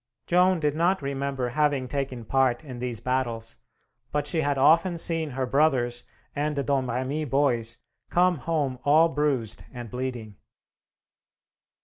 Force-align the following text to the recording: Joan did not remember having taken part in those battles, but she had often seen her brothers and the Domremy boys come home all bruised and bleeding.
Joan 0.25 0.59
did 0.59 0.73
not 0.75 1.03
remember 1.03 1.49
having 1.49 1.87
taken 1.87 2.25
part 2.25 2.63
in 2.63 2.79
those 2.79 2.99
battles, 2.99 3.57
but 4.11 4.25
she 4.25 4.41
had 4.41 4.57
often 4.57 4.97
seen 4.97 5.29
her 5.29 5.45
brothers 5.45 6.03
and 6.35 6.55
the 6.55 6.63
Domremy 6.63 7.23
boys 7.25 7.77
come 8.09 8.37
home 8.37 8.79
all 8.83 9.09
bruised 9.09 9.63
and 9.71 9.91
bleeding. 9.91 10.37